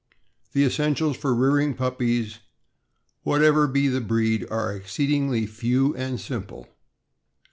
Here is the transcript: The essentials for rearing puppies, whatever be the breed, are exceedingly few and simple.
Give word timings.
The 0.53 0.63
essentials 0.65 1.15
for 1.15 1.31
rearing 1.35 1.75
puppies, 1.75 2.39
whatever 3.21 3.67
be 3.67 3.87
the 3.87 4.01
breed, 4.01 4.47
are 4.49 4.75
exceedingly 4.75 5.45
few 5.45 5.95
and 5.95 6.19
simple. 6.19 6.67